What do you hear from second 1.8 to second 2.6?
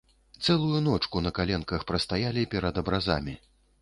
прастаялі